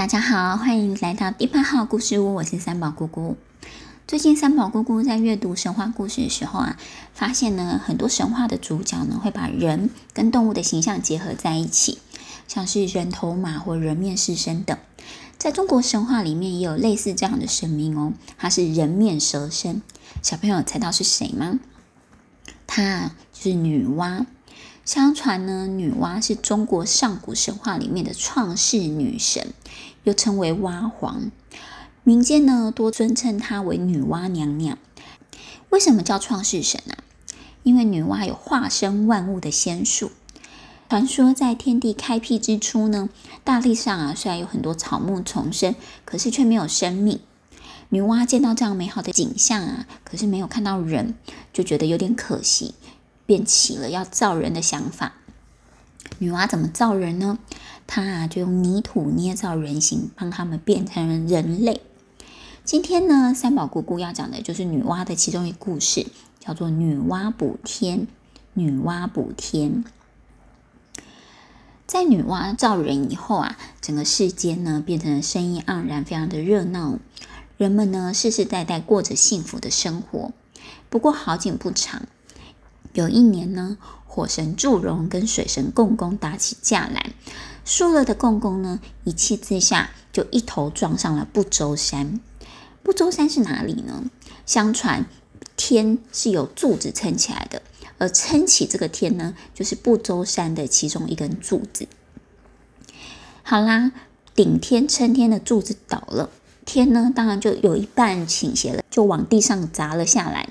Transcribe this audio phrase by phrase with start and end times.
[0.00, 3.36] 大家好，欢迎来到第八号故事屋，我是三宝姑姑。
[4.08, 6.78] 最近三宝姑姑在阅读神话故事的时候啊，
[7.12, 11.98] 发现呢很多神话的主角呢会把人跟动物的形象结合在一起，
[12.48, 14.78] 像是人头马或人面狮身等。
[15.36, 19.82] 在中国神话里面也有类似这样的神明哦，他是人面蛇身。
[20.22, 21.60] 小朋友猜到是谁吗？
[22.66, 24.24] 她就是女娲。
[24.92, 29.52] 相传呢，女娲是中国上古神话里面的创世女神，
[30.02, 31.30] 又称为娲皇。
[32.02, 34.76] 民间呢多尊称她为女娲娘娘。
[35.68, 37.06] 为什么叫创世神啊？
[37.62, 40.10] 因为女娲有化身万物的仙术。
[40.88, 43.08] 传说在天地开辟之初呢，
[43.44, 47.20] 大地上啊虽然有很多草木丛生，可是却没有生命。
[47.90, 51.14] 女娲见到这样美好的景象啊，可是没有看到人，
[51.52, 52.74] 就觉得有点可惜。
[53.30, 55.12] 便起了要造人的想法。
[56.18, 57.38] 女娲怎么造人呢？
[57.86, 61.80] 她啊就用泥土捏造人形，帮他们变成了人类。
[62.64, 66.08] 今天呢，三宝姑姑要讲的就是女娲的其中一个故事，
[66.40, 68.08] 叫做女娲补天。
[68.54, 69.84] 女娲补天，
[71.86, 76.98] 在女娲造人以后啊，整个世间呢变成了生意盎然，非常的热闹。
[77.56, 80.32] 人们呢世世代代过着幸福的生活。
[80.88, 82.08] 不过好景不长。
[82.92, 87.12] 有一年呢，火神祝融跟水神共工打起架来，
[87.64, 92.20] 输了的共工呢，一气之下就一头撞上了不周山。
[92.82, 94.04] 不周山是哪里呢？
[94.44, 95.06] 相传
[95.56, 97.62] 天是由柱子撑起来的，
[97.98, 101.86] 而撑起这个天呢，就是不周山的其中一根柱子。
[103.42, 103.92] 好啦，
[104.34, 106.30] 顶天撑天的柱子倒了，
[106.64, 110.48] 天呢，当然就有一半倾斜了，就往地上砸了下来。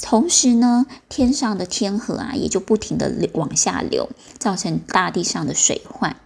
[0.00, 6.16] 同时呢，天上的天河啊，也就不停的往下流，造成大地上的水患。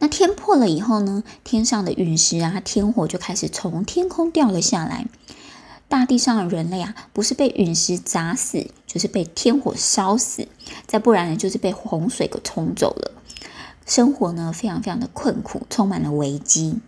[0.00, 5.06] 那天破了以后呢，天上的陨石啊、天火就开始从天空掉了下来。
[5.88, 10.48] 大地上的人类啊，不是被陨石砸死，就是被天火烧死，
[10.86, 13.12] 再不然呢，就是被洪水给冲走了。
[13.86, 16.80] 生活呢，非常非常的困苦，充满了危机。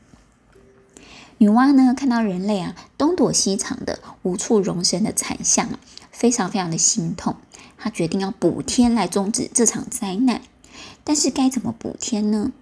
[1.39, 5.69] 女娲呢，看到人类啊东躲西藏的、无处容身的惨象，
[6.11, 7.37] 非常非常的心痛。
[7.77, 10.41] 她决定要补天来终止这场灾难。
[11.05, 12.53] 但是该怎么补天呢？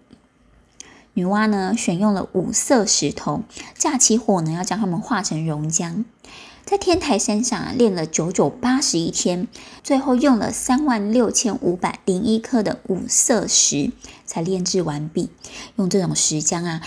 [1.13, 3.45] 女娲呢，选用了五色石头，
[3.79, 6.05] 架起火呢，要将它们化成熔浆，
[6.65, 9.47] 在天台山上啊炼了九九八十一天，
[9.85, 13.93] 最后用了三万六千五百零一颗的五色石
[14.27, 15.31] 才炼制完毕。
[15.77, 16.83] 用这种石浆啊。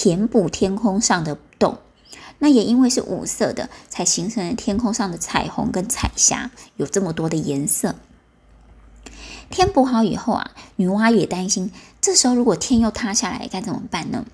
[0.00, 1.76] 填补天空上的洞，
[2.38, 7.96] 那也因为是五色的，才形成了天空上的彩虹跟彩霞，有这么多的颜色。
[9.50, 14.24] 填补好以后啊，女娲也担心，这时候如果天又塌下来该怎么办呢？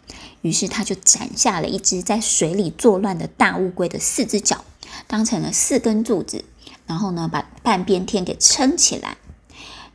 [0.42, 4.64] 于是她就斩下了一只在水里作乱的大乌龟的四只脚，
[5.08, 6.44] 当成了四根柱子，
[6.86, 9.16] 然后呢，把半边天给撑起来。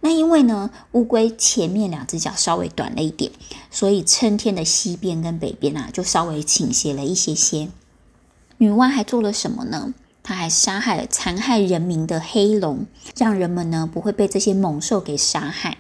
[0.02, 3.32] 那因为呢，乌龟前面两只脚稍微短了一点，
[3.70, 7.70] 所以春天的西边跟北边啊，就稍微倾斜了一些些。
[8.58, 9.94] 女娲还做了什么呢？
[10.24, 12.86] 她还杀害了残害人民的黑龙，
[13.18, 15.78] 让人们呢不会被这些猛兽给杀害。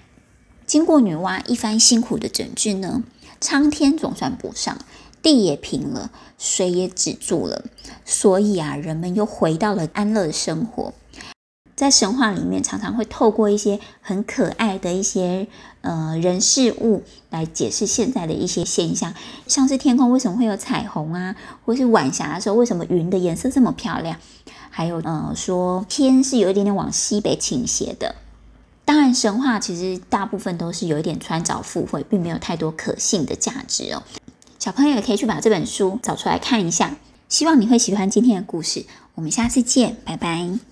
[0.65, 3.03] 经过女娲一番辛苦的整治呢，
[3.39, 4.77] 苍天总算补上，
[5.21, 7.65] 地也平了，水也止住了，
[8.05, 10.93] 所以啊，人们又回到了安乐的生活。
[11.81, 15.47] 在神话里面，常常会透过一些很可爱的一些
[15.81, 19.11] 呃人事物来解释现在的一些现象，
[19.47, 24.15] 像是天空为什么会有彩虹啊，或是晚霞的时候为什么云的颜色这么漂亮，
[24.69, 28.13] 还有呃说天是有一点点往西北倾斜的。
[28.85, 34.03] 当然，神话其实大部分都是有一点穿凿附会，并没有太多可信的价值哦。
[34.59, 36.95] 小朋友也可以去把这本书找出来看一下。
[37.27, 40.70] 希望你会喜欢今天的故事，我们下次见，拜拜。